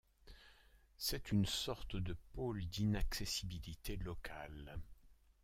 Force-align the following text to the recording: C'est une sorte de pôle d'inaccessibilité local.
C'est 0.97 1.31
une 1.31 1.45
sorte 1.45 1.95
de 1.95 2.17
pôle 2.33 2.65
d'inaccessibilité 2.65 3.97
local. 3.97 4.79